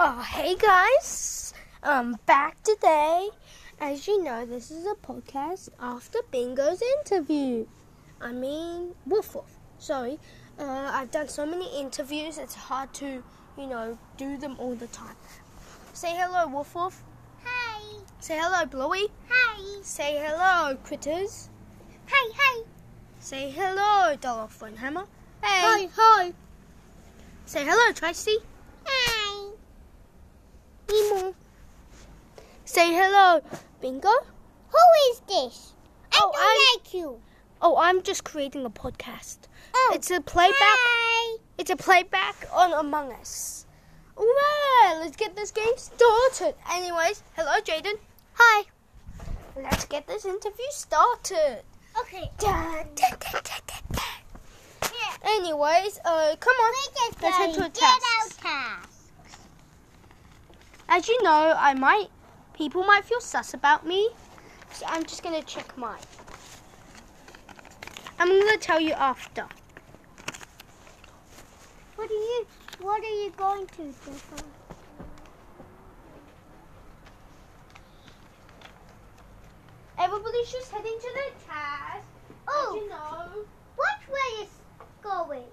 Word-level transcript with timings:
Oh, 0.00 0.22
hey 0.22 0.54
guys. 0.54 1.52
I'm 1.82 2.18
back 2.24 2.62
today. 2.62 3.30
As 3.80 4.06
you 4.06 4.22
know, 4.22 4.46
this 4.46 4.70
is 4.70 4.86
a 4.86 4.94
podcast 4.94 5.70
after 5.80 6.20
Bingo's 6.30 6.80
interview. 7.00 7.66
I 8.20 8.30
mean, 8.30 8.94
Woof 9.06 9.34
Woof. 9.34 9.58
Sorry. 9.80 10.20
Uh, 10.56 10.92
I've 10.94 11.10
done 11.10 11.26
so 11.26 11.44
many 11.44 11.68
interviews, 11.80 12.38
it's 12.38 12.54
hard 12.54 12.94
to, 12.94 13.24
you 13.58 13.66
know, 13.66 13.98
do 14.16 14.36
them 14.36 14.54
all 14.60 14.76
the 14.76 14.86
time. 14.86 15.16
Say 15.94 16.14
hello, 16.16 16.46
Woof 16.46 16.76
Woof. 16.76 17.02
Hi. 17.44 17.98
Say 18.20 18.38
hello, 18.40 18.66
Bluey. 18.66 19.08
Hi. 19.28 19.80
Say 19.82 20.24
hello, 20.24 20.76
Critters. 20.84 21.50
Hi. 22.06 22.32
Hi. 22.36 22.64
Say 23.18 23.50
hello, 23.50 24.14
Dolphin 24.14 24.76
Hammer. 24.76 25.06
Hey. 25.42 25.60
Hi. 25.66 25.88
Hi. 25.96 26.32
Say 27.46 27.64
hello, 27.64 27.92
Tracy. 27.92 28.36
Hi. 28.86 29.17
Emo. 30.92 31.34
Say 32.64 32.92
hello, 32.92 33.40
Bingo. 33.80 34.08
Who 34.08 35.10
is 35.10 35.20
this? 35.28 35.72
I 36.12 36.20
Oh, 36.22 36.32
don't 36.32 36.36
I'm- 36.36 36.56
like 36.76 36.94
you. 36.94 37.20
Oh, 37.60 37.76
I'm 37.76 38.02
just 38.02 38.24
creating 38.24 38.64
a 38.64 38.70
podcast. 38.70 39.38
Oh. 39.74 39.92
It's 39.94 40.10
a 40.10 40.20
playback. 40.20 40.54
Hi. 40.60 41.38
It's 41.58 41.70
a 41.70 41.76
playback 41.76 42.36
on 42.52 42.72
Among 42.72 43.12
Us. 43.12 43.66
Alright, 44.16 44.98
let's 45.00 45.16
get 45.16 45.34
this 45.36 45.50
game 45.50 45.76
started. 45.76 46.54
Anyways, 46.70 47.22
hello, 47.36 47.60
Jaden. 47.60 47.98
Hi. 48.34 48.64
Let's 49.56 49.84
get 49.86 50.06
this 50.06 50.24
interview 50.24 50.66
started. 50.70 51.62
Okay. 52.00 52.30
Dun, 52.38 52.86
dun. 52.94 53.18
Yeah. 54.82 55.16
Anyways, 55.24 55.98
uh, 56.04 56.36
come 56.38 56.54
on. 56.54 56.74
Let's 57.20 57.36
head 57.36 57.54
to 57.54 57.64
a 57.66 57.68
get 57.70 57.82
out 57.82 58.00
task. 58.00 58.40
task. 58.40 58.87
As 60.90 61.06
you 61.06 61.22
know, 61.22 61.54
I 61.58 61.74
might, 61.74 62.06
people 62.54 62.82
might 62.82 63.04
feel 63.04 63.20
sus 63.20 63.52
about 63.52 63.86
me, 63.86 64.08
so 64.72 64.86
I'm 64.88 65.04
just 65.04 65.22
gonna 65.22 65.42
check 65.42 65.76
mine. 65.76 66.00
I'm 68.18 68.28
gonna 68.28 68.56
tell 68.56 68.80
you 68.80 68.92
after. 68.92 69.46
What 71.96 72.10
are 72.10 72.14
you? 72.14 72.46
What 72.80 73.02
are 73.02 73.22
you 73.22 73.30
going 73.36 73.66
to 73.66 73.76
do? 73.76 74.12
Everybody's 79.98 80.50
just 80.50 80.70
heading 80.70 80.96
to 81.00 81.08
the 81.14 81.44
task. 81.46 82.06
Oh. 82.46 82.80
You 82.80 82.88
know. 82.88 83.44
What 83.76 83.98
way 84.08 84.44
is 84.44 84.48
going? 85.02 85.44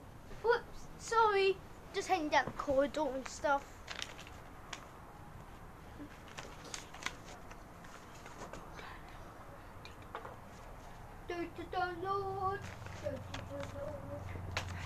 Whoops, 0.43 0.87
sorry. 0.99 1.57
Just 1.93 2.07
heading 2.07 2.29
down 2.29 2.45
the 2.45 2.51
corridor 2.51 3.07
and 3.13 3.27
stuff. 3.27 3.63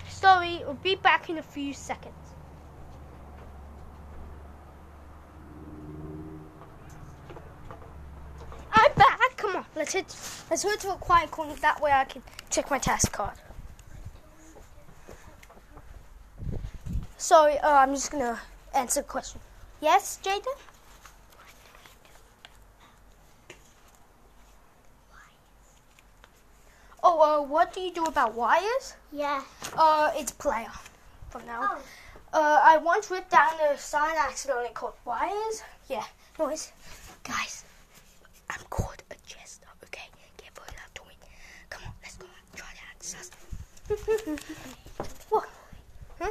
Sorry, 0.08 0.60
we'll 0.64 0.74
be 0.74 0.96
back 0.96 1.30
in 1.30 1.38
a 1.38 1.42
few 1.42 1.72
seconds. 1.72 2.14
I'm 8.72 8.92
back. 8.94 9.36
Come 9.36 9.56
on, 9.56 9.64
let's 9.74 9.94
hit. 9.94 10.14
Let's 10.50 10.62
go 10.62 10.76
to 10.76 10.92
a 10.92 10.96
quiet 10.96 11.30
corner. 11.30 11.54
That 11.54 11.80
way, 11.80 11.92
I 11.92 12.04
can 12.04 12.22
check 12.50 12.70
my 12.70 12.78
task 12.78 13.12
card. 13.12 13.38
Sorry, 17.16 17.58
uh, 17.58 17.70
I'm 17.70 17.94
just 17.94 18.10
gonna 18.10 18.38
answer 18.74 19.00
a 19.00 19.04
question. 19.04 19.40
Yes, 19.80 20.18
Jaden? 20.22 20.58
Uh, 27.20 27.40
what 27.42 27.72
do 27.72 27.80
you 27.80 27.92
do 27.92 28.04
about 28.04 28.34
wires? 28.34 28.94
Yeah. 29.12 29.42
Uh, 29.76 30.10
it's 30.14 30.32
player 30.32 30.72
from 31.28 31.46
now. 31.46 31.60
Oh. 31.62 31.82
Uh, 32.32 32.60
I 32.62 32.76
once 32.78 33.10
ripped 33.10 33.30
down 33.30 33.52
the 33.58 33.76
sign 33.76 34.14
accidentally 34.16 34.70
called 34.72 34.94
wires. 35.04 35.62
Yeah, 35.88 36.04
noise. 36.38 36.72
Guys, 37.24 37.64
I'm 38.48 38.60
called 38.70 39.02
a 39.10 39.14
jester, 39.26 39.66
okay? 39.84 40.08
Get 40.36 40.50
very 40.54 40.68
loud 40.68 40.94
to 40.94 41.02
me. 41.08 41.14
Come 41.68 41.82
on, 41.86 41.92
let's 42.02 42.16
go. 42.16 42.26
Try 42.54 42.68
to 42.68 42.80
act 42.90 43.02
sus. 43.02 43.30
what? 45.30 45.48
Huh? 46.20 46.30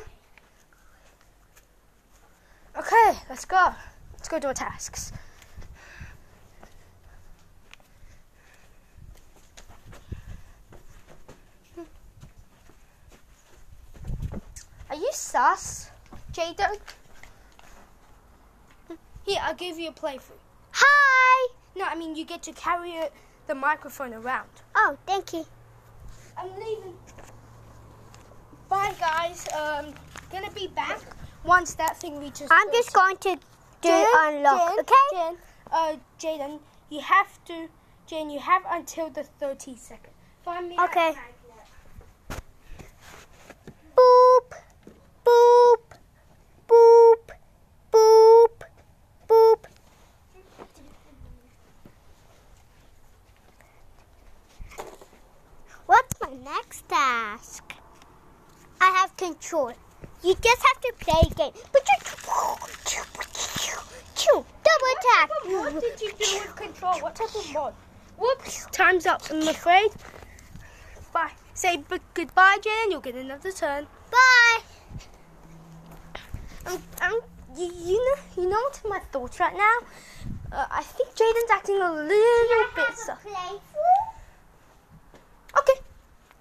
Okay, 2.78 3.20
let's 3.30 3.46
go. 3.46 3.74
Let's 4.14 4.30
go 4.30 4.40
do 4.40 4.48
our 4.48 4.54
tasks. 4.54 5.12
You 15.00 15.10
sus, 15.12 15.90
Jaden? 16.34 16.78
Here, 19.26 19.40
I'll 19.42 19.56
give 19.56 19.80
you 19.80 19.90
a 19.90 19.92
playthrough. 19.92 20.42
Hi. 20.72 21.54
No, 21.76 21.86
I 21.86 21.96
mean 21.96 22.16
you 22.16 22.26
get 22.26 22.44
to 22.44 22.54
carry 22.54 22.92
it, 22.92 23.14
the 23.48 23.56
microphone 23.56 24.14
around. 24.14 24.50
Oh, 24.76 24.98
thank 25.06 25.34
you. 25.34 25.46
I'm 26.38 26.50
leaving. 26.56 26.96
Bye, 28.70 28.94
guys. 29.00 29.48
Um, 29.54 29.94
gonna 30.32 30.52
be 30.52 30.68
back 30.68 31.00
once 31.44 31.74
that 31.76 31.98
thing 31.98 32.20
reaches. 32.20 32.48
I'm 32.52 32.68
30. 32.68 32.78
just 32.78 32.94
going 32.94 33.18
to 33.18 33.36
do 33.82 33.90
Jen, 33.90 34.08
unlock. 34.18 34.70
Jen, 34.70 34.80
okay. 34.80 34.94
Jen, 35.12 35.38
uh, 35.72 35.96
Jaden, 36.20 36.60
you 36.90 37.00
have 37.02 37.44
to, 37.46 37.68
Jen, 38.08 38.30
you 38.30 38.40
have 38.40 38.64
until 38.70 39.10
the 39.10 39.24
30 39.24 39.76
second. 39.76 40.14
Find 40.44 40.70
me. 40.70 40.76
Okay. 40.80 41.14
magnet. 41.14 42.44
Boop, 43.96 44.54
boop, 45.26 45.98
boop, 46.68 47.32
boop, 47.92 48.64
boop. 49.28 49.66
What's 55.86 56.22
my 56.22 56.34
next 56.44 56.88
task? 56.88 57.74
I 58.80 58.86
have 58.92 59.18
control. 59.18 59.74
You 60.24 60.36
just 60.36 60.62
have 60.64 60.82
to 60.82 60.94
play 61.00 61.22
a 61.32 61.34
game. 61.34 61.52
But 61.72 61.82
you 64.26 64.34
double 64.34 64.96
tap. 65.16 65.30
What 65.46 65.82
did 65.82 66.02
you 66.02 66.12
do 66.12 66.40
with 66.40 66.56
control? 66.56 67.00
What 67.00 67.16
type 67.16 67.34
of 67.36 67.54
mod? 67.54 67.74
Whoops, 68.18 68.66
time's 68.72 69.06
up, 69.06 69.22
I'm 69.32 69.48
afraid. 69.48 69.92
Bye. 71.14 71.32
Say 71.54 71.78
b- 71.78 71.98
goodbye, 72.14 72.58
Jen. 72.62 72.92
You'll 72.92 73.00
get 73.02 73.16
another 73.16 73.52
turn. 73.52 73.88
Bye. 74.12 74.60
Um, 76.66 76.84
um, 77.02 77.20
you, 77.58 77.66
you 77.86 77.96
know, 78.06 78.22
you 78.44 78.50
know 78.50 78.60
what's 78.64 78.84
my 78.84 79.00
thoughts 79.12 79.40
right 79.40 79.56
now? 79.56 79.78
Uh, 80.52 80.66
I 80.70 80.84
think 80.84 81.10
Jaden's 81.16 81.52
acting 81.52 81.82
a 81.82 81.92
little 81.92 82.66
bit 82.76 82.98
sus. 82.98 83.18
Okay, 85.60 85.80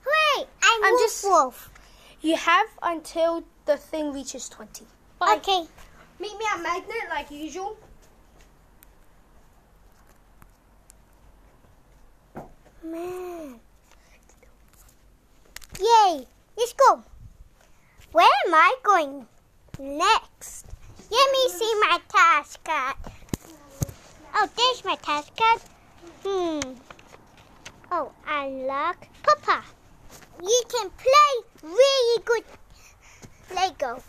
Wait, 0.07 0.47
I'm, 0.63 0.85
I'm 0.85 0.93
Wolf 0.93 1.03
just- 1.03 1.25
Wolf. 1.25 1.71
You 2.21 2.37
have 2.37 2.69
until 2.83 3.45
the 3.67 3.77
thing 3.77 4.13
reaches 4.13 4.49
20. 4.49 4.87
Bye. 5.19 5.37
Okay. 5.37 5.67
Meet 6.21 6.39
me 6.39 6.45
at 6.53 6.63
Magnet 6.63 6.97
like 7.11 7.31
usual. 7.31 7.77
Man. 12.83 13.61
Yay! 15.81 16.27
Let's 16.57 16.73
go. 16.73 17.03
Where 18.13 18.27
am 18.47 18.55
I 18.55 18.75
going 18.83 19.27
next? 19.79 20.67
Let 21.11 21.33
me 21.33 21.49
see 21.51 21.73
my 21.81 21.99
task 22.09 22.65
card. 22.65 22.97
Oh, 24.35 24.49
there's 24.57 24.85
my 24.85 24.97
task 24.97 25.33
card. 25.37 25.61
Hmm. 26.25 26.73
Oh, 27.93 28.13
unlock 28.27 29.07
Papa. 29.23 29.65
You 30.43 30.63
can 30.69 30.91
play 30.91 31.48
really 31.63 32.23
good 32.25 32.45
Lego. 33.55 34.03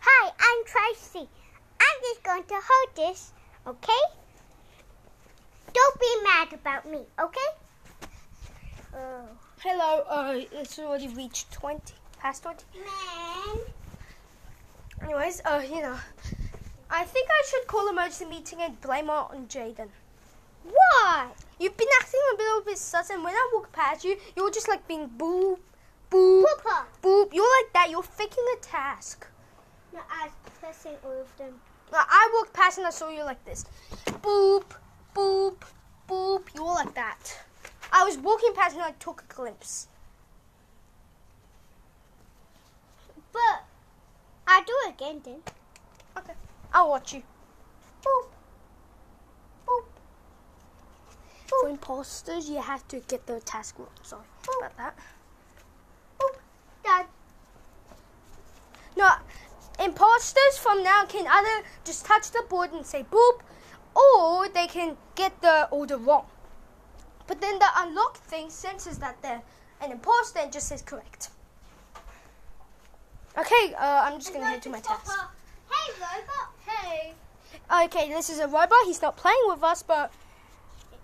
Hi, 0.00 0.32
I'm 0.38 0.64
Tracy. 0.64 1.28
I'm 1.80 2.02
just 2.02 2.22
going 2.22 2.44
to 2.44 2.54
hold 2.54 2.96
this, 2.96 3.32
okay? 3.66 4.02
Don't 5.72 6.00
be 6.00 6.14
mad 6.24 6.52
about 6.52 6.90
me, 6.90 7.00
okay? 7.20 7.48
Oh. 8.94 9.22
Hello, 9.60 10.04
uh, 10.08 10.40
it's 10.52 10.78
already 10.78 11.08
reached 11.08 11.50
20, 11.52 11.94
past 12.18 12.42
20. 12.42 12.64
Man. 12.74 13.58
Anyways, 15.02 15.42
uh, 15.44 15.62
you 15.64 15.80
know, 15.80 15.96
I 16.90 17.04
think 17.04 17.28
I 17.30 17.42
should 17.50 17.66
call 17.66 17.88
emergency 17.88 18.26
meeting 18.26 18.60
and 18.60 18.80
blame 18.80 19.06
it 19.06 19.10
on 19.10 19.46
Jaden. 19.48 19.88
What? 20.64 21.34
You've 21.58 21.76
been 21.76 21.88
acting 22.00 22.20
a 22.34 22.36
little 22.36 22.60
bit 22.62 22.78
sus, 22.78 23.10
and 23.10 23.24
when 23.24 23.34
I 23.34 23.50
walk 23.52 23.72
past 23.72 24.04
you, 24.04 24.16
you're 24.36 24.50
just 24.50 24.68
like 24.68 24.86
being 24.86 25.08
boop, 25.08 25.58
boop, 26.10 26.44
Papa. 26.62 26.86
boop. 27.02 27.32
You're 27.32 27.44
like 27.62 27.72
that. 27.74 27.88
You're 27.90 28.02
faking 28.02 28.44
a 28.56 28.60
task. 28.60 29.26
No, 29.92 30.00
I 30.10 30.24
was 30.24 30.32
pressing 30.60 30.96
all 31.04 31.20
of 31.20 31.36
them. 31.36 31.54
Like, 31.90 32.06
I 32.08 32.30
walked 32.34 32.52
past 32.52 32.78
and 32.78 32.86
I 32.86 32.90
saw 32.90 33.08
you 33.08 33.24
like 33.24 33.42
this. 33.44 33.64
Boop, 34.06 34.64
boop, 35.14 35.56
boop. 36.08 36.42
You 36.54 36.62
were 36.62 36.74
like 36.74 36.94
that. 36.94 37.38
I 37.92 38.04
was 38.04 38.18
walking 38.18 38.52
past 38.54 38.74
and 38.74 38.84
I 38.84 38.92
took 38.92 39.24
a 39.28 39.34
glimpse. 39.34 39.88
But 43.32 43.64
I'll 44.46 44.64
do 44.64 44.72
it 44.86 44.94
again 44.94 45.20
then. 45.24 45.42
Okay. 46.16 46.34
I'll 46.72 46.90
watch 46.90 47.14
you. 47.14 47.22
Boop. 48.04 48.26
Boop. 49.66 49.84
For 51.46 51.68
imposters, 51.68 52.50
you 52.50 52.60
have 52.60 52.86
to 52.88 53.00
get 53.00 53.26
the 53.26 53.40
task 53.40 53.78
wrong. 53.78 53.88
Sorry 54.02 54.22
about 54.58 54.76
that. 54.76 54.98
Done. 56.84 57.06
No, 58.96 59.10
imposters 60.18 60.58
from 60.58 60.82
now 60.82 61.04
can 61.04 61.26
either 61.28 61.66
just 61.84 62.04
touch 62.04 62.30
the 62.32 62.42
board 62.48 62.72
and 62.72 62.84
say 62.84 63.04
boop, 63.10 63.40
or 63.94 64.48
they 64.48 64.66
can 64.66 64.96
get 65.14 65.40
the 65.40 65.68
order 65.70 65.96
wrong. 65.96 66.26
But 67.26 67.40
then 67.40 67.58
the 67.58 67.66
unlock 67.76 68.16
thing 68.16 68.50
senses 68.50 68.98
that 68.98 69.20
they're 69.22 69.42
an 69.80 69.92
imposter 69.92 70.40
and 70.40 70.52
just 70.52 70.68
says 70.68 70.82
correct. 70.82 71.30
Okay, 73.36 73.74
uh, 73.74 74.02
I'm 74.04 74.18
just 74.18 74.32
gonna 74.32 74.46
head 74.46 74.62
to 74.62 74.70
my 74.70 74.80
task. 74.80 75.12
Hey, 75.70 75.92
robot. 76.00 76.52
Hey. 76.66 77.14
Okay, 77.84 78.08
this 78.08 78.30
is 78.30 78.40
a 78.40 78.46
robot. 78.46 78.78
He's 78.86 79.00
not 79.00 79.16
playing 79.16 79.44
with 79.46 79.62
us, 79.62 79.82
but 79.82 80.12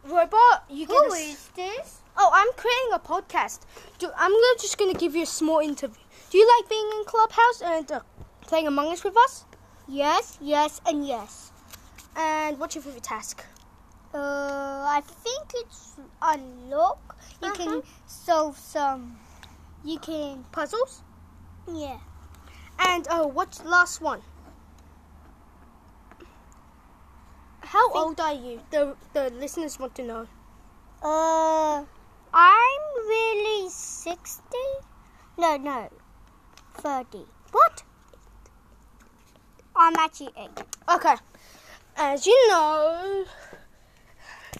robot, 0.04 0.64
you 0.68 0.86
get. 0.86 0.96
Who 0.96 1.12
is 1.12 1.48
this? 1.54 2.00
Oh, 2.16 2.30
I'm 2.32 2.52
creating 2.56 2.92
a 2.92 2.98
podcast. 2.98 3.60
Do, 3.98 4.10
I'm 4.16 4.32
just 4.60 4.78
going 4.78 4.92
to 4.92 4.98
give 4.98 5.14
you 5.16 5.24
a 5.24 5.26
small 5.26 5.58
interview. 5.58 6.02
Do 6.30 6.38
you 6.38 6.48
like 6.58 6.68
being 6.68 6.88
in 6.98 7.04
Clubhouse 7.04 7.60
and 7.62 7.90
uh, 7.90 8.00
playing 8.46 8.66
Among 8.66 8.92
Us 8.92 9.04
with 9.04 9.16
us? 9.16 9.44
Yes, 9.88 10.38
yes, 10.40 10.80
and 10.86 11.06
yes. 11.06 11.52
And 12.16 12.58
what's 12.58 12.74
your 12.74 12.82
favorite 12.82 13.02
task? 13.02 13.44
Uh, 14.14 14.18
I 14.88 15.02
think 15.04 15.50
it's 15.54 15.96
unlock. 16.22 17.16
You 17.42 17.48
Uh-huh. 17.48 17.56
can 17.64 17.82
solve 18.06 18.56
some. 18.58 19.18
You 19.84 19.98
can. 19.98 20.44
Puzzles? 20.52 21.02
Yeah. 21.66 21.98
And 22.78 23.06
oh, 23.10 23.26
what's 23.26 23.58
the 23.58 23.68
last 23.68 24.00
one? 24.00 24.22
How 27.60 27.90
old 27.92 28.20
are 28.20 28.32
you? 28.34 28.60
The 28.70 28.96
the 29.12 29.30
listeners 29.30 29.78
want 29.78 29.94
to 29.96 30.02
know. 30.04 30.26
Uh, 31.02 31.84
I'm 32.32 32.84
really 33.08 33.68
60? 33.68 34.58
No, 35.36 35.56
no. 35.56 35.88
30. 36.74 37.26
What? 37.52 37.82
I'm 39.84 39.96
actually 39.96 40.30
8. 40.34 40.48
Okay. 40.94 41.14
As 41.96 42.26
you 42.26 42.48
know, 42.48 43.26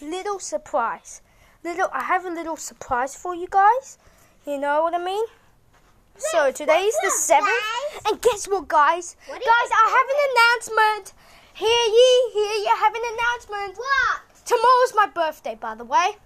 little 0.02 0.38
surprise. 0.38 1.22
Little 1.64 1.88
I 1.94 2.02
have 2.02 2.26
a 2.26 2.30
little 2.30 2.58
surprise 2.58 3.16
for 3.16 3.34
you 3.34 3.46
guys. 3.50 3.96
You 4.46 4.58
know 4.58 4.82
what 4.82 4.92
I 4.92 5.02
mean? 5.02 5.24
So 6.16 6.52
today 6.52 6.82
is 6.82 6.94
the 7.02 7.10
seventh, 7.10 8.06
and 8.06 8.20
guess 8.20 8.46
what, 8.46 8.68
guys? 8.68 9.16
What 9.26 9.40
guys, 9.40 9.70
I 9.72 9.86
have 9.96 10.08
an 10.14 10.20
announcement. 10.30 11.14
Hear 11.54 11.68
ye, 11.68 12.30
hear 12.34 12.52
ye, 12.60 12.68
I 12.68 12.76
have 12.78 12.94
an 12.94 13.02
announcement. 13.14 13.78
What? 13.78 14.44
Tomorrow's 14.44 14.94
my 14.94 15.06
birthday, 15.06 15.54
by 15.54 15.74
the 15.74 15.84
way. 15.84 16.18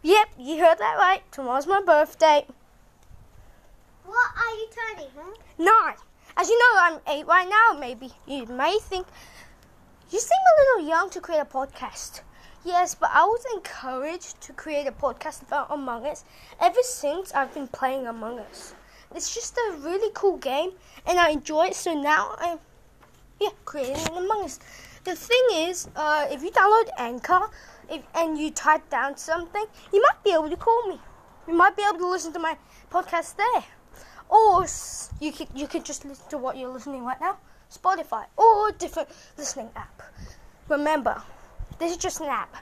Yep, 0.00 0.28
you 0.38 0.64
heard 0.64 0.78
that 0.78 0.96
right. 0.96 1.22
Tomorrow's 1.30 1.66
my 1.66 1.82
birthday. 1.84 2.46
What 4.06 4.30
are 4.34 4.54
you 4.56 4.68
turning, 4.74 5.10
huh? 5.14 5.34
Nine. 5.58 5.96
As 6.36 6.48
you 6.48 6.58
know, 6.58 6.80
I'm 6.80 7.00
eight 7.08 7.26
right 7.26 7.48
now. 7.48 7.78
Maybe 7.78 8.10
you 8.26 8.46
may 8.46 8.78
think 8.80 9.06
you 10.10 10.18
seem 10.18 10.38
a 10.38 10.60
little 10.60 10.88
young 10.88 11.10
to 11.10 11.20
create 11.20 11.40
a 11.40 11.44
podcast. 11.44 12.22
Yes, 12.64 12.94
but 12.94 13.10
I 13.12 13.24
was 13.24 13.44
encouraged 13.54 14.40
to 14.42 14.52
create 14.52 14.86
a 14.86 14.92
podcast 14.92 15.42
about 15.42 15.66
Among 15.70 16.06
Us 16.06 16.24
ever 16.60 16.82
since 16.82 17.32
I've 17.34 17.52
been 17.52 17.68
playing 17.68 18.06
Among 18.06 18.38
Us. 18.38 18.74
It's 19.14 19.34
just 19.34 19.58
a 19.58 19.76
really 19.78 20.10
cool 20.14 20.38
game, 20.38 20.70
and 21.06 21.18
I 21.18 21.30
enjoy 21.30 21.66
it. 21.66 21.74
So 21.74 21.92
now 21.92 22.34
I'm, 22.38 22.58
yeah, 23.38 23.50
creating 23.64 23.96
an 23.96 24.24
Among 24.24 24.44
Us. 24.44 24.58
The 25.04 25.14
thing 25.14 25.44
is, 25.52 25.88
uh, 25.96 26.28
if 26.30 26.42
you 26.42 26.50
download 26.50 26.88
Anchor 26.96 27.40
if, 27.90 28.02
and 28.14 28.38
you 28.38 28.50
type 28.52 28.88
down 28.88 29.16
something, 29.16 29.66
you 29.92 30.00
might 30.00 30.24
be 30.24 30.32
able 30.32 30.48
to 30.48 30.56
call 30.56 30.88
me. 30.88 30.98
You 31.46 31.54
might 31.54 31.76
be 31.76 31.82
able 31.82 31.98
to 31.98 32.08
listen 32.08 32.32
to 32.32 32.38
my 32.38 32.56
podcast 32.90 33.36
there. 33.36 33.64
Or 34.32 34.66
you 35.20 35.30
could 35.30 35.48
you 35.54 35.66
could 35.66 35.84
just 35.84 36.06
listen 36.06 36.26
to 36.30 36.38
what 36.38 36.56
you're 36.56 36.72
listening 36.72 37.04
right 37.04 37.20
now, 37.20 37.36
Spotify 37.70 38.24
or 38.38 38.72
different 38.72 39.10
listening 39.36 39.68
app. 39.76 40.02
Remember, 40.70 41.22
this 41.78 41.90
is 41.90 41.98
just 41.98 42.22
an 42.22 42.28
app. 42.28 42.56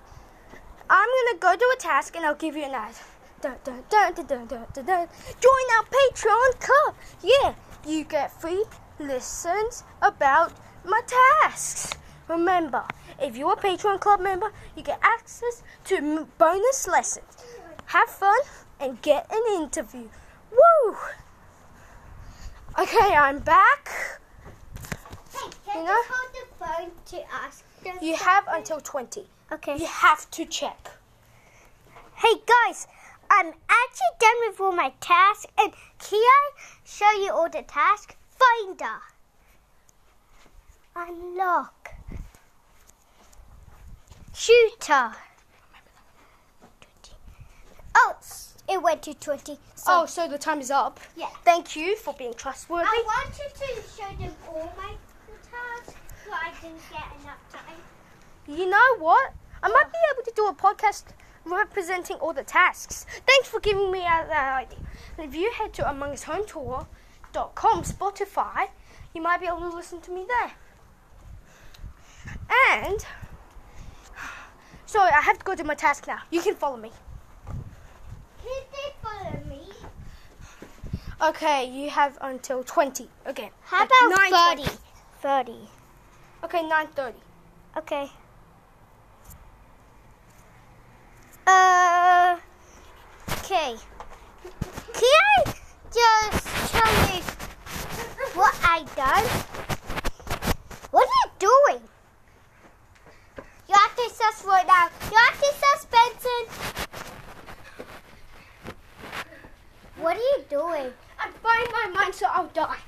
I'm 0.90 1.08
gonna 1.08 1.38
go 1.38 1.54
do 1.56 1.72
a 1.72 1.80
task 1.80 2.16
and 2.16 2.26
I'll 2.26 2.34
give 2.34 2.56
you 2.56 2.64
an 2.64 2.74
ad. 2.74 2.94
Dun, 3.40 3.54
dun, 3.62 3.84
dun, 3.88 4.14
dun, 4.14 4.26
dun, 4.26 4.46
dun, 4.48 4.84
dun. 4.84 5.08
Join 5.46 5.66
our 5.76 5.84
Patreon 5.94 6.58
club. 6.58 6.96
Yeah, 7.22 7.54
you 7.86 8.02
get 8.02 8.32
free 8.40 8.64
listens 8.98 9.84
about 10.02 10.52
my 10.84 11.00
tasks. 11.06 11.94
Remember, 12.26 12.82
if 13.22 13.36
you're 13.36 13.52
a 13.52 13.56
Patreon 13.56 14.00
club 14.00 14.20
member, 14.20 14.50
you 14.76 14.82
get 14.82 14.98
access 15.02 15.62
to 15.84 16.26
bonus 16.36 16.88
lessons. 16.88 17.44
Have 17.86 18.08
fun 18.08 18.40
and 18.80 19.00
get 19.02 19.30
an 19.30 19.62
interview. 19.62 20.08
Woo! 20.50 20.96
Okay, 22.78 23.14
I'm 23.14 23.38
back. 23.40 23.90
Hey, 25.32 25.50
can 25.66 25.74
You 25.76 25.80
you, 25.82 25.86
know? 25.86 26.02
hold 26.08 26.34
the 26.34 26.64
phone 26.64 26.90
to 27.06 27.32
ask 27.32 27.64
them 27.82 27.96
You 28.00 28.16
have 28.16 28.44
until 28.48 28.80
20. 28.80 29.26
Okay. 29.52 29.76
You 29.76 29.86
have 29.86 30.30
to 30.32 30.44
check. 30.44 30.90
Hey 32.14 32.34
guys, 32.46 32.86
I'm 33.30 33.46
actually 33.68 34.16
done 34.20 34.36
with 34.48 34.60
all 34.60 34.72
my 34.72 34.92
tasks, 35.00 35.46
and 35.58 35.72
can 35.98 36.18
I 36.20 36.50
show 36.84 37.10
you 37.12 37.32
all 37.32 37.48
the 37.48 37.62
tasks? 37.62 38.14
Finder, 38.38 39.00
unlock, 40.94 41.94
shooter. 44.34 45.12
Oh, 47.94 48.14
it 48.70 48.80
went 48.82 49.02
to 49.02 49.14
twenty. 49.14 49.58
So 49.74 50.02
Oh, 50.02 50.06
so 50.06 50.26
the 50.28 50.38
time 50.38 50.60
is 50.60 50.70
up. 50.70 51.00
yeah. 51.16 51.28
Thank 51.44 51.74
you 51.76 51.96
for 51.96 52.14
being 52.14 52.34
trustworthy. 52.34 52.86
I 52.88 53.02
wanted 53.06 53.54
to 53.54 53.66
show 53.96 54.08
them 54.22 54.34
all 54.48 54.72
my 54.76 54.92
tasks, 55.50 55.94
but 56.24 56.34
I 56.34 56.52
didn't 56.62 56.80
get 56.90 57.02
enough 57.22 57.42
time. 57.52 57.76
You 58.46 58.68
know 58.70 58.96
what? 58.98 59.32
I 59.62 59.68
might 59.68 59.90
be 59.92 59.98
able 60.12 60.22
to 60.24 60.32
do 60.34 60.46
a 60.46 60.54
podcast 60.54 61.04
representing 61.44 62.16
all 62.16 62.32
the 62.32 62.42
tasks. 62.44 63.04
Thanks 63.26 63.48
for 63.48 63.60
giving 63.60 63.90
me 63.90 64.00
that 64.00 64.30
idea. 64.64 64.78
And 65.18 65.26
If 65.28 65.34
you 65.34 65.50
head 65.52 65.72
to 65.74 65.82
amongushometour.com, 65.82 67.82
Spotify, 67.82 68.68
you 69.14 69.20
might 69.22 69.40
be 69.40 69.46
able 69.46 69.60
to 69.60 69.68
listen 69.74 70.00
to 70.02 70.10
me 70.10 70.24
there. 70.26 70.52
And 72.74 73.04
sorry, 74.86 75.12
I 75.12 75.20
have 75.20 75.38
to 75.38 75.44
go 75.44 75.54
to 75.54 75.64
my 75.64 75.74
task 75.74 76.06
now. 76.06 76.20
You 76.30 76.40
can 76.42 76.54
follow 76.54 76.76
me. 76.76 76.90
Can 78.42 78.62
they 78.72 78.92
follow 79.02 79.40
me? 79.48 79.60
Okay, 81.22 81.66
you 81.66 81.90
have 81.90 82.16
until 82.22 82.64
20 82.64 83.06
Okay. 83.26 83.50
How 83.64 83.80
Like 83.80 83.90
about 83.90 84.56
9:20. 84.56 84.78
30? 85.20 85.44
30. 85.44 85.68
Okay, 86.44 86.62
9:30. 86.62 87.14
Okay. 87.76 88.10
Uh. 91.46 92.38
Okay. 93.28 93.76
Can 94.94 95.20
I 95.20 95.44
just 95.92 96.72
tell 96.72 96.92
you 97.12 97.22
what 98.32 98.54
I 98.64 98.84
done? 98.96 99.24
What 100.90 101.06
are 101.06 101.20
you 101.20 101.30
doing? 101.38 101.82
You 103.68 103.74
have 103.74 103.94
to 103.94 104.10
sus 104.14 104.44
right 104.46 104.66
now. 104.66 104.88
You 105.10 105.16
have 105.18 105.38
to 105.38 105.52
sus 105.60 105.84
Benson. 105.84 106.44
What 109.96 110.16
are 110.16 110.18
you 110.18 110.44
doing? 110.48 110.92
I'm 111.22 111.32
buying 111.42 111.66
my 111.72 111.86
mind 112.00 112.14
so 112.14 112.26
I'll 112.30 112.46
die. 112.48 112.78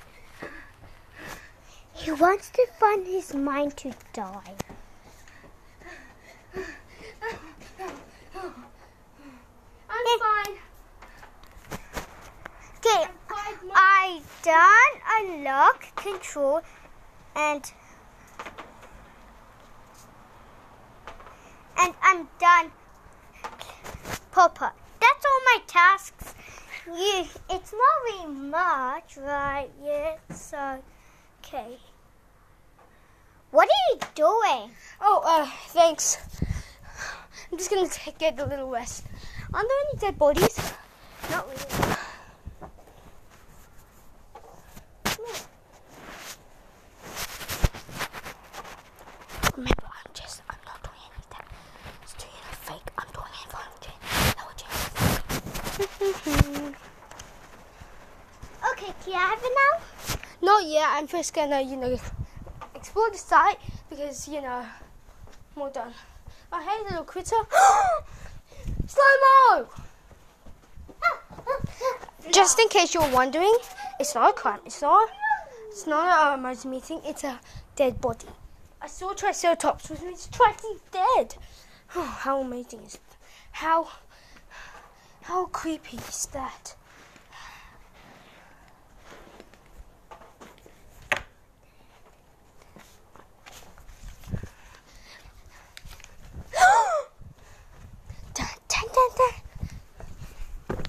He 1.93 2.11
to 2.93 3.05
his 3.05 3.33
mind 3.33 3.75
to 3.75 3.91
die. 4.13 4.53
I'm 9.89 10.19
fine. 10.19 10.57
Okay, 12.77 13.07
I 13.73 14.21
done 14.43 14.93
unlock 15.09 15.95
control 15.95 16.61
and 17.35 17.71
and 21.79 21.93
I'm 22.03 22.27
done 22.39 22.71
Papa. 24.31 24.73
That's 24.99 25.25
all 25.25 25.41
my 25.45 25.57
tasks. 25.65 26.35
You, 26.85 27.25
it's 27.49 27.73
not 27.73 28.03
really 28.03 28.33
much, 28.35 29.17
right? 29.17 29.69
Yeah, 29.83 30.17
so 30.29 30.83
okay. 31.39 31.79
Okay. 33.53 34.69
Oh, 35.01 35.21
uh, 35.25 35.45
thanks. 35.67 36.17
I'm 37.51 37.57
just 37.57 37.69
gonna 37.69 37.87
take, 37.87 38.17
get 38.17 38.39
a 38.39 38.45
little 38.45 38.69
rest. 38.69 39.05
Are 39.53 39.61
there 39.61 39.77
any 39.89 39.99
dead 39.99 40.17
bodies? 40.17 40.73
Not 41.29 41.45
really. 41.47 41.59
Remember, 49.55 49.85
I'm 49.85 50.11
just, 50.13 50.41
I'm 50.49 50.57
not 50.65 50.81
doing 50.81 51.03
anything. 51.13 51.45
It's 52.01 52.13
doing 52.15 52.33
a 52.51 52.55
fake. 52.55 52.89
I'm 52.97 53.07
doing 53.13 53.27
it. 53.29 53.43
Okay, 58.71 58.93
can 59.05 59.13
I 59.13 59.17
have 59.17 59.43
it 59.43 59.53
now? 59.61 59.73
Not 60.41 60.65
yet. 60.65 60.87
I'm 60.89 61.05
just 61.07 61.33
gonna, 61.33 61.61
you 61.61 61.75
know, 61.75 61.99
the 62.93 63.17
site 63.17 63.57
because, 63.89 64.27
you 64.27 64.41
know, 64.41 64.65
we're 65.55 65.69
done. 65.69 65.93
Oh, 66.51 66.59
hey, 66.61 66.83
little 66.89 67.03
critter. 67.03 67.35
Slow 68.87 69.03
mo! 69.57 69.67
Just 72.31 72.59
in 72.59 72.67
case 72.69 72.93
you're 72.93 73.09
wondering, 73.11 73.55
it's 73.99 74.15
not 74.15 74.29
a 74.31 74.33
crime. 74.33 74.59
It's 74.65 74.81
not. 74.81 75.09
It's 75.69 75.87
not 75.87 76.07
a 76.07 76.33
um, 76.33 76.39
emergency 76.39 76.67
meeting. 76.69 77.01
It's 77.05 77.23
a 77.23 77.39
dead 77.75 77.99
body. 77.99 78.27
I 78.81 78.87
saw 78.87 79.13
Triceratops, 79.13 79.89
which 79.89 80.01
means 80.01 80.27
Triton's 80.27 80.81
dead. 80.91 81.35
Oh, 81.95 82.01
how 82.19 82.41
amazing 82.41 82.81
is 82.81 82.95
it? 82.95 83.01
How 83.51 83.87
how 85.23 85.45
creepy 85.45 85.97
is 85.97 86.25
that? 86.33 86.75
dun, 98.33 98.47
dun, 98.67 98.87
dun, 98.93 99.09
dun. 99.17 99.33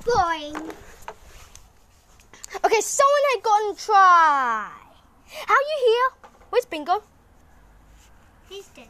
Boing. 0.04 0.74
Okay, 2.64 2.80
someone 2.80 3.22
had 3.32 3.42
gotten 3.42 3.74
try. 4.44 4.70
How 5.46 5.58
you 5.70 5.78
here? 5.88 6.28
Where's 6.50 6.66
Bingo? 6.66 7.02
He's 8.48 8.66
dead. 8.76 8.88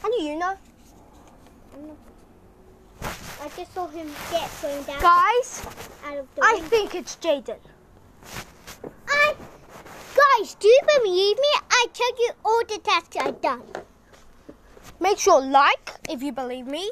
How 0.00 0.08
do 0.10 0.22
you 0.22 0.38
know? 0.38 0.56
I 3.42 3.48
just 3.56 3.74
saw 3.74 3.86
him 3.88 4.08
get 4.30 4.50
going 4.62 4.82
down 4.84 5.02
Guys, 5.02 5.66
out 6.06 6.18
of 6.18 6.34
the 6.34 6.42
I 6.42 6.60
think 6.72 6.94
it's 6.94 7.16
Jaden. 7.16 7.58
I, 9.08 9.34
guys, 10.16 10.54
do 10.54 10.68
you 10.68 10.80
believe 10.96 11.36
me? 11.36 11.52
I 11.70 11.86
tell 11.92 12.16
you 12.18 12.30
all 12.44 12.62
the 12.66 12.78
tasks 12.78 13.16
I've 13.20 13.40
done. 13.42 13.62
Make 14.98 15.18
sure 15.18 15.42
like 15.42 15.90
if 16.08 16.22
you 16.22 16.32
believe 16.32 16.66
me, 16.66 16.90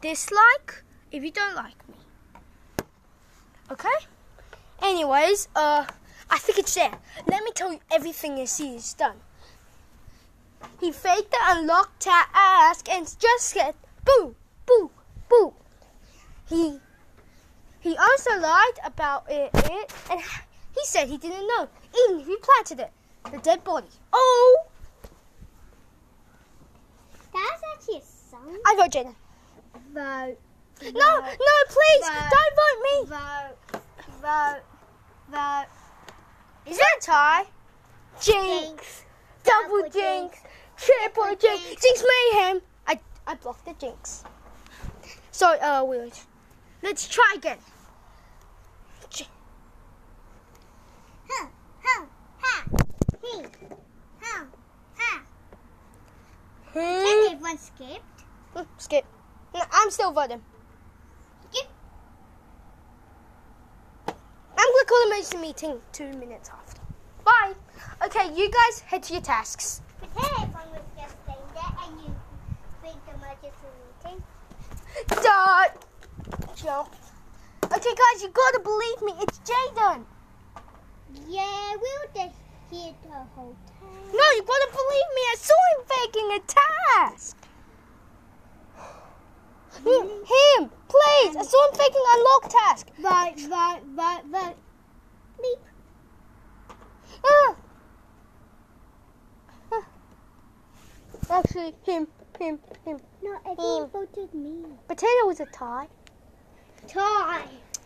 dislike 0.00 0.82
if 1.12 1.22
you 1.22 1.30
don't 1.30 1.54
like 1.54 1.88
me. 1.88 1.94
Okay? 3.70 3.98
Anyways, 4.82 5.48
uh, 5.54 5.86
I 6.32 6.38
think 6.38 6.58
it's 6.58 6.74
there. 6.74 6.98
Let 7.26 7.44
me 7.44 7.50
tell 7.54 7.70
you 7.70 7.80
everything 7.90 8.38
you 8.38 8.46
see 8.46 8.74
is 8.74 8.94
done. 8.94 9.16
He 10.80 10.90
faked 10.90 11.30
the 11.30 11.36
unlock 11.42 11.98
task 11.98 12.88
and 12.88 13.04
just 13.20 13.44
said 13.50 13.74
boo, 14.02 14.34
boo, 14.64 14.90
boo. 15.28 15.52
He 16.48 16.80
he 17.80 17.96
also 17.98 18.38
lied 18.40 18.78
about 18.82 19.30
it, 19.30 19.50
it 19.52 19.92
and 20.10 20.20
he 20.20 20.84
said 20.84 21.08
he 21.08 21.18
didn't 21.18 21.46
know, 21.48 21.68
even 22.04 22.20
if 22.20 22.26
he 22.26 22.36
planted 22.38 22.80
it. 22.80 22.92
The 23.30 23.38
dead 23.38 23.62
body. 23.62 23.88
Oh, 24.12 24.66
That's 27.34 27.62
actually 27.74 27.98
a 27.98 28.02
song. 28.02 28.58
I 28.66 28.74
vote 28.76 28.90
Jaden. 28.90 29.14
Vote. 29.92 30.38
No, 30.82 31.20
no, 31.20 31.54
please, 31.68 32.08
Vote. 32.08 32.30
don't 32.32 32.54
vote 32.62 32.80
me. 32.82 33.04
Vote. 33.06 33.82
Vote. 34.22 34.62
Vote. 35.28 35.81
Is 36.66 36.76
that 36.78 36.96
a 36.98 37.00
tie? 37.00 37.44
Jinx, 38.20 39.04
double 39.42 39.88
jinx, 39.90 40.38
triple 40.76 41.34
jinx, 41.36 41.62
jinx 41.82 42.04
mayhem. 42.32 42.60
I 42.86 43.00
I 43.26 43.34
blocked 43.34 43.64
the 43.64 43.72
jinx. 43.74 44.22
So 45.32 45.46
uh, 45.58 45.82
wait, 45.84 46.22
let's 46.82 47.08
try 47.08 47.32
again. 47.36 47.58
J- 49.10 49.26
Huh. 51.28 51.46
Huh. 51.82 52.04
Ha. 52.42 52.64
He. 53.22 53.42
Huh. 54.20 54.44
Ha. 54.98 55.22
Hmm. 56.72 56.78
And 56.78 57.32
everyone 57.32 57.58
skipped. 57.58 58.20
Hmm, 58.54 58.62
Skip. 58.78 59.04
No, 59.54 59.60
I'm 59.72 59.90
still 59.90 60.12
voting. 60.12 60.42
Skip. 61.50 61.66
I'm 64.06 64.68
gonna 64.74 64.81
call 64.92 65.06
emergency 65.06 65.38
meeting 65.38 65.80
two 65.92 66.12
minutes 66.18 66.50
after. 66.50 66.80
Bye. 67.24 67.54
Okay, 68.04 68.34
you 68.34 68.50
guys 68.50 68.80
head 68.80 69.02
to 69.04 69.14
your 69.14 69.22
tasks. 69.22 69.80
Pretend 69.98 70.32
everyone 70.34 70.70
was 70.72 70.82
just 70.96 71.16
staying 71.24 71.48
there 71.54 71.72
and 71.84 72.00
you 72.02 72.14
think 72.82 72.98
the 73.06 73.12
emergency 73.14 73.68
meeting. 74.04 74.22
Dot. 75.08 75.86
Jump. 76.56 76.94
Okay, 77.64 77.94
guys, 78.02 78.22
you 78.22 78.28
gotta 78.28 78.60
believe 78.62 79.02
me. 79.02 79.12
It's 79.22 79.40
Jaden. 79.40 80.04
Yeah, 81.26 81.74
we'll 81.80 82.08
just 82.14 82.36
hear 82.70 82.92
the 83.04 83.24
whole 83.34 83.56
time. 83.80 84.12
No, 84.12 84.24
you 84.36 84.42
gotta 84.42 84.70
believe 84.72 85.08
me. 85.16 85.22
I 85.32 85.36
saw 85.38 85.60
him 85.72 85.80
faking 85.88 86.28
a 86.32 86.40
task. 86.58 87.36
Him, 89.84 90.06
him, 90.06 90.70
please. 90.88 91.36
I 91.36 91.42
saw 91.42 91.68
him 91.68 91.78
faking 91.78 92.06
a 92.14 92.18
log 92.28 92.50
task. 92.50 92.88
Vote, 92.98 93.40
vote, 93.48 93.80
vote, 93.96 94.24
vote. 94.30 94.56
Beep. 95.42 95.58
Ah. 97.24 97.54
Ah. 99.72 99.84
Actually, 101.30 101.74
him, 101.84 102.06
him, 102.38 102.58
him. 102.84 102.98
No, 103.22 103.38
everyone 103.50 103.90
voted 103.90 104.32
me. 104.34 104.62
Potato 104.88 105.26
was 105.26 105.40
a 105.40 105.46
tie. 105.46 105.88
Try. 106.88 107.42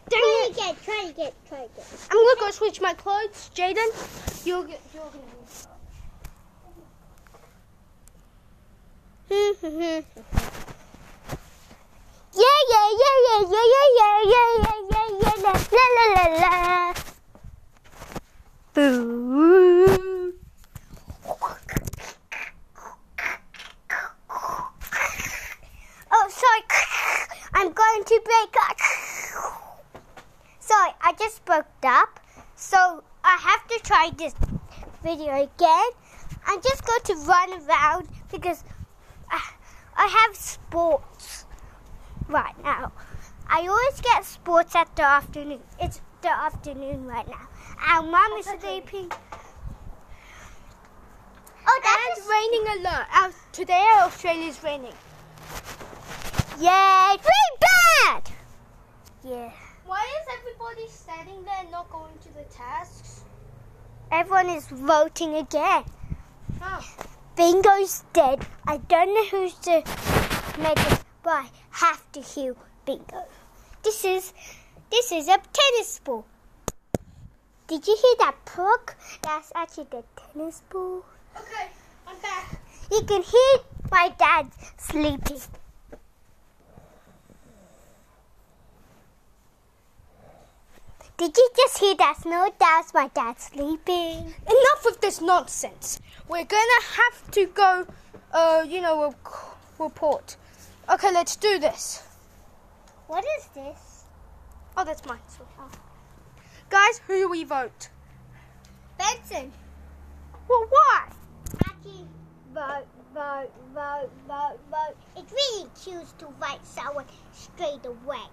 Dang 0.08 0.20
Try 0.20 0.46
it. 0.48 0.52
again, 0.56 0.76
try 0.84 1.06
again, 1.10 1.32
try 1.48 1.58
again. 1.58 1.84
I'm 2.10 2.16
gonna 2.16 2.40
go 2.40 2.50
switch 2.52 2.80
my 2.80 2.94
clothes. 2.94 3.50
Jaden, 3.54 4.46
you're, 4.46 4.64
g- 4.66 4.74
you're 4.94 5.02
gonna 5.02 5.18
be. 5.18 5.36
Yeah, 12.36 12.60
yeah, 12.70 12.88
yeah, 13.00 13.16
yeah, 13.26 13.40
yeah, 13.50 13.66
yeah, 13.74 13.88
yeah, 13.98 14.18
yeah, 14.30 14.50
yeah, 14.62 14.78
yeah, 14.90 15.08
yeah, 15.22 15.36
la, 15.42 15.52
la, 15.72 16.04
la, 16.14 16.24
la. 16.40 17.05
Boo. 18.76 20.34
Oh, 26.12 26.28
sorry. 26.28 26.62
I'm 27.54 27.72
going 27.72 28.04
to 28.04 28.20
break 28.22 28.54
up. 28.68 28.76
Sorry, 30.60 30.90
I 31.00 31.14
just 31.18 31.42
broke 31.46 31.64
up. 31.84 32.20
So 32.54 33.02
I 33.24 33.38
have 33.40 33.66
to 33.68 33.78
try 33.82 34.10
this 34.14 34.34
video 35.02 35.32
again. 35.32 35.90
I'm 36.46 36.60
just 36.60 36.84
going 36.84 37.02
to 37.04 37.14
run 37.26 37.52
around 37.62 38.08
because 38.30 38.62
I, 39.30 39.40
I 39.96 40.06
have 40.06 40.36
sports 40.36 41.46
right 42.28 42.62
now. 42.62 42.92
I 43.48 43.66
always 43.66 44.00
get 44.02 44.22
sports 44.26 44.74
at 44.74 44.94
the 44.96 45.04
afternoon. 45.04 45.60
It's 45.80 46.02
the 46.20 46.30
afternoon 46.30 47.06
right 47.06 47.26
now. 47.26 47.48
And 47.80 48.10
mom 48.10 48.32
is 48.38 48.46
sleeping. 48.46 49.10
Oh, 51.68 51.80
that's 51.82 52.20
And 52.20 52.28
raining 52.30 52.86
alert. 52.86 53.06
Out 53.12 53.32
today, 53.52 53.84
Australia's 54.02 54.62
raining. 54.62 54.92
yeah, 56.58 57.14
it's 57.14 57.24
really 57.24 57.58
bad. 57.60 58.30
Yeah. 59.24 59.50
Why 59.84 60.02
is 60.20 60.26
everybody 60.38 60.88
standing 60.88 61.44
there 61.44 61.54
and 61.60 61.70
not 61.70 61.90
going 61.90 62.16
to 62.22 62.28
the 62.34 62.44
tasks? 62.54 63.24
Everyone 64.10 64.48
is 64.50 64.66
voting 64.68 65.34
again. 65.34 65.84
Oh. 66.62 66.84
Bingo's 67.36 68.04
dead. 68.12 68.46
I 68.66 68.78
don't 68.78 69.14
know 69.14 69.24
who's 69.26 69.54
the 69.56 69.82
medic, 70.58 71.00
but 71.22 71.30
I 71.32 71.50
have 71.70 72.10
to 72.12 72.20
heal 72.20 72.56
Bingo. 72.84 73.24
This 73.82 74.04
is 74.04 74.32
this 74.90 75.12
is 75.12 75.28
a 75.28 75.38
tennis 75.52 76.00
ball. 76.02 76.24
Did 77.68 77.84
you 77.86 77.96
hear 78.00 78.14
that 78.20 78.36
pluck? 78.44 78.96
That's 79.22 79.50
actually 79.56 79.88
the 79.90 80.04
tennis 80.16 80.62
ball. 80.70 81.04
Okay, 81.36 81.68
I'm 82.06 82.16
back. 82.20 82.60
You 82.92 83.02
can 83.02 83.22
hear 83.22 83.58
my 83.90 84.14
dad 84.16 84.50
sleeping. 84.78 85.40
Did 91.16 91.36
you 91.36 91.48
just 91.56 91.78
hear 91.78 91.96
that 91.96 92.18
snore? 92.20 92.50
That's 92.56 92.94
my 92.94 93.08
dad 93.08 93.40
sleeping. 93.40 94.34
Enough 94.46 94.86
of 94.88 95.00
this 95.00 95.20
nonsense. 95.20 95.98
We're 96.28 96.44
gonna 96.44 96.82
have 96.94 97.30
to 97.32 97.46
go, 97.46 97.86
uh, 98.32 98.64
you 98.68 98.80
know, 98.80 99.12
report. 99.80 100.36
Okay, 100.88 101.10
let's 101.10 101.34
do 101.34 101.58
this. 101.58 102.04
What 103.08 103.24
is 103.38 103.46
this? 103.54 104.04
Oh, 104.76 104.84
that's 104.84 105.04
mine. 105.04 105.18
Guys, 106.68 107.00
who 107.06 107.14
do 107.14 107.28
we 107.28 107.44
vote? 107.44 107.88
Benson. 108.98 109.52
Well, 110.48 110.66
why? 110.68 111.08
Happy 111.64 112.06
vote, 112.52 112.86
vote, 113.14 113.50
vote, 113.72 114.10
vote, 114.26 114.58
vote. 114.70 114.96
It's 115.16 115.32
really 115.32 115.68
choose 115.84 116.12
to 116.18 116.26
write 116.40 116.64
someone 116.66 117.04
straight 117.32 117.84
away. 117.86 118.26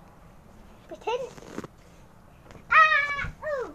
Pretend. 0.88 1.30
Ah! 2.72 3.32
Ooh! 3.46 3.74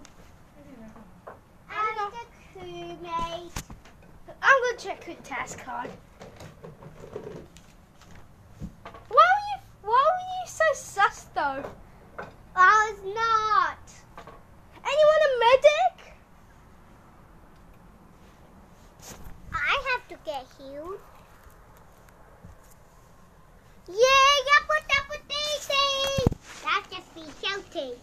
I'm 1.71 2.11
the 2.11 2.27
crewmate. 2.59 3.63
I'm 4.43 4.63
gonna 4.63 4.79
check 4.79 5.07
your 5.07 5.17
task 5.17 5.59
card. 5.61 5.91
Why 9.09 9.25
were 9.29 9.45
you? 9.51 9.59
Why 9.83 10.03
were 10.05 10.27
you 10.35 10.47
so 10.47 10.65
sus 10.75 11.27
though? 11.35 11.65
I 12.57 12.93
was 12.93 13.01
not. 13.15 13.79
Anyone 14.85 15.23
a 15.27 15.31
medic? 15.45 15.97
I 19.53 19.83
have 19.93 20.05
to 20.09 20.17
get 20.25 20.45
healed. 20.59 21.01
Yeah, 23.87 24.33
yappa 24.49 24.77
dabba 24.89 25.17
daisy. 25.29 25.89
That's 26.65 26.87
just 26.89 27.09
me 27.17 27.25
shouting. 27.43 27.97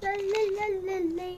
La, 0.00 0.12
la, 0.12 0.42
la, 0.56 0.66
la, 0.86 0.96
la. 1.16 1.30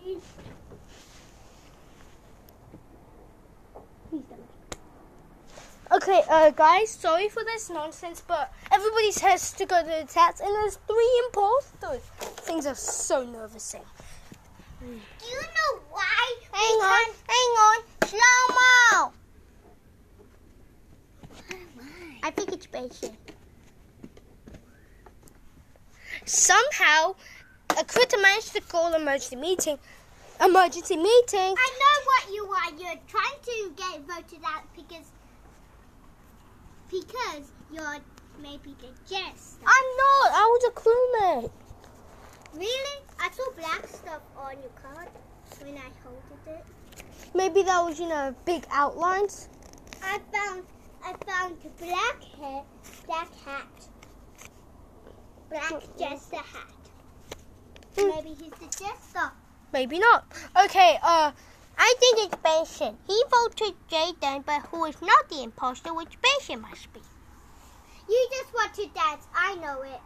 Okay, 5.92 6.19
uh, 6.30 6.50
guys, 6.50 6.90
sorry 6.90 7.28
for 7.28 7.42
this 7.44 7.68
nonsense, 7.68 8.22
but 8.26 8.52
everybody 8.70 9.10
has 9.20 9.52
to 9.52 9.66
go 9.66 9.80
to 9.80 9.86
the 9.86 10.06
test, 10.06 10.40
and 10.40 10.54
there's 10.54 10.76
three 10.86 11.22
imposters. 11.26 12.02
Things 12.46 12.66
are 12.66 12.74
so 12.74 13.24
nervousing. 13.24 13.82
Do 14.80 14.86
you 14.86 15.40
know 15.40 15.80
why? 15.90 16.36
Hang 16.52 16.76
on, 16.76 17.14
hang 17.28 17.50
on, 17.66 17.82
slow 18.06 18.54
mo. 18.58 19.12
I 22.22 22.30
think 22.30 22.52
it's 22.52 22.66
patient. 22.66 23.18
Somehow, 26.24 27.16
a 27.76 27.84
critter 27.84 28.18
managed 28.18 28.52
to 28.54 28.60
call 28.60 28.94
an 28.94 29.02
emergency 29.02 29.36
meeting. 29.36 29.78
Emergency 30.40 30.96
meeting. 30.96 31.54
I 31.58 31.70
know 31.80 31.96
what 32.06 32.32
you 32.32 32.44
are. 32.44 32.70
You're 32.78 33.00
trying 33.08 33.40
to 33.42 33.72
get 33.76 34.00
voted 34.06 34.44
out 34.44 34.64
because 34.74 35.10
because 36.90 37.52
you're 37.72 37.98
maybe 38.42 38.74
the 38.80 38.88
jester. 39.08 39.60
I'm 39.60 39.88
not. 39.96 40.30
I 40.32 40.46
was 40.50 40.64
a 40.64 40.70
crewmate. 40.72 41.50
Really? 42.54 43.04
I 43.20 43.30
saw 43.30 43.50
black 43.56 43.86
stuff 43.86 44.22
on 44.36 44.54
your 44.60 44.72
card 44.82 45.08
when 45.62 45.76
I 45.76 45.90
holded 46.02 46.58
it. 46.58 46.64
Maybe 47.34 47.62
that 47.62 47.80
was, 47.84 48.00
you 48.00 48.08
know, 48.08 48.34
big 48.44 48.66
outlines. 48.70 49.48
I 50.02 50.18
found 50.32 50.64
I 51.04 51.14
found 51.24 51.56
a 51.64 51.84
black 51.84 52.22
hat, 52.38 52.64
black 53.06 53.30
hat, 53.44 53.88
black 55.48 55.82
jester 55.98 56.36
hat. 56.36 56.74
Hmm. 57.96 58.08
Maybe 58.08 58.28
he's 58.30 58.52
the 58.52 58.66
jester. 58.66 59.30
Maybe 59.72 59.98
not. 59.98 60.26
Okay, 60.64 60.98
uh, 61.02 61.32
I 61.82 61.94
think 61.98 62.18
it's 62.18 62.36
Bashan. 62.36 62.98
He 63.06 63.22
voted 63.30 63.74
Jaden, 63.88 64.44
but 64.44 64.66
who 64.66 64.84
is 64.84 65.00
not 65.00 65.30
the 65.30 65.42
imposter, 65.42 65.94
which 65.94 66.20
Bashan 66.20 66.60
must 66.60 66.92
be. 66.92 67.00
You 68.06 68.28
just 68.30 68.52
want 68.52 68.74
to 68.74 68.86
dance. 68.88 69.26
I 69.34 69.54
know 69.54 69.80
it. 69.80 70.00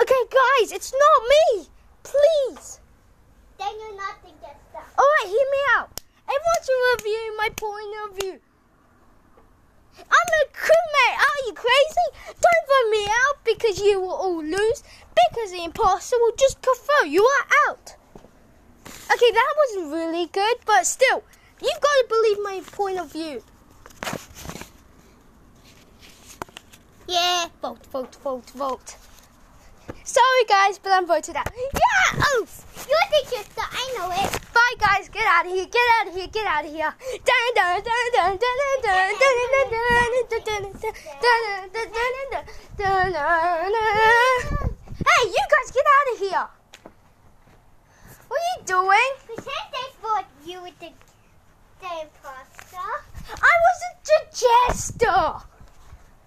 okay, 0.00 0.24
guys, 0.30 0.72
it's 0.72 0.90
not 0.90 1.28
me. 1.28 1.68
Please. 2.02 2.80
Then 3.58 3.72
you're 3.78 3.96
not 3.96 4.22
the 4.22 4.30
jester. 4.40 4.88
All 4.96 5.04
right, 5.04 5.28
hear 5.28 5.48
me 5.52 5.60
out. 5.76 6.00
I 6.26 6.32
want 6.32 6.64
to 6.64 7.04
review 7.04 7.36
my 7.36 7.48
point 7.50 7.94
of 8.04 8.16
view. 8.22 8.40
I'm 9.98 10.30
a 10.40 10.44
crewmate. 10.56 11.18
Are 11.28 11.46
you 11.46 11.52
crazy? 11.52 12.08
Don't 12.26 12.66
vote 12.72 12.90
me 12.90 13.04
out 13.04 13.44
because 13.44 13.82
you 13.82 14.00
will 14.00 14.14
all 14.14 14.42
lose. 14.42 14.82
Because 15.14 15.50
the 15.50 15.62
imposter 15.62 16.16
will 16.18 16.36
just 16.38 16.62
prefer 16.62 17.04
you 17.04 17.22
are 17.22 17.46
out. 17.68 17.96
Okay, 19.12 19.30
that 19.32 19.54
wasn't 19.56 19.92
really 19.92 20.26
good, 20.26 20.56
but 20.64 20.86
still, 20.86 21.24
you've 21.60 21.80
got 21.80 21.94
to 22.00 22.06
believe 22.08 22.38
my 22.42 22.62
point 22.70 22.98
of 22.98 23.12
view. 23.12 23.42
Yeah, 27.08 27.48
vote, 27.60 27.84
vote, 27.86 28.14
vote, 28.22 28.50
vote. 28.50 28.96
Sorry, 30.04 30.44
guys, 30.48 30.78
but 30.78 30.92
I'm 30.92 31.06
voted 31.06 31.34
out. 31.34 31.50
Yeah! 31.54 32.22
Oh! 32.22 32.46
You're 32.88 33.08
the 33.10 33.30
jester. 33.30 33.62
I 33.62 33.94
know 33.98 34.10
it. 34.10 34.32
Bye, 34.54 34.74
guys. 34.78 35.08
Get 35.08 35.26
out 35.26 35.46
of 35.46 35.52
here. 35.52 35.66
Get 35.66 35.82
out 36.00 36.08
of 36.08 36.14
here. 36.14 36.26
Get 36.28 36.46
out 36.46 36.64
of 36.64 36.72
here. 36.72 36.94
You 48.50 48.64
doing? 48.66 49.10
Pretend 49.26 49.66
they 49.72 49.88
thought 50.02 50.26
you 50.44 50.60
were 50.60 50.74
the, 50.80 50.90
the 51.80 51.92
imposter. 52.02 52.90
I 53.30 53.52
wasn't 53.66 53.98
a 54.10 54.20
jester. 54.30 55.46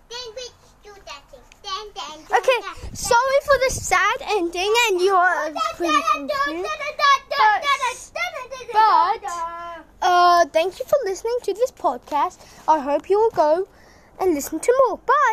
Then 0.09 0.27
we 0.36 0.45
do 0.83 0.93
that 1.05 1.23
thing. 1.31 1.41
Then, 1.63 1.86
then, 1.95 2.25
do 2.27 2.36
Okay, 2.38 2.59
that. 2.62 2.77
Then- 2.81 2.95
sorry 2.95 3.39
for 3.45 3.57
the 3.65 3.71
sad 3.73 4.17
ending, 4.21 4.73
and 4.89 5.01
pretty. 5.75 6.63
But, 8.71 9.21
uh, 10.01 10.45
thank 10.47 10.79
you 10.79 10.86
for 10.86 10.97
listening 11.05 11.38
to 11.43 11.53
this 11.53 11.71
podcast. 11.71 12.39
I 12.67 12.79
hope 12.79 13.09
you 13.09 13.19
will 13.19 13.31
go 13.31 13.67
and 14.19 14.33
listen 14.33 14.59
to 14.59 14.73
more. 14.88 14.97
Bye. 14.97 15.23